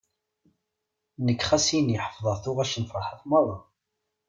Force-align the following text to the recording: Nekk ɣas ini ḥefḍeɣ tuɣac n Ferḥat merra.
Nekk 1.25 1.41
ɣas 1.49 1.67
ini 1.77 1.97
ḥefḍeɣ 2.05 2.37
tuɣac 2.43 2.73
n 2.79 2.85
Ferḥat 2.91 3.21
merra. 3.29 3.57